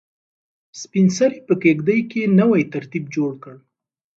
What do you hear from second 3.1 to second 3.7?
جوړ کړ.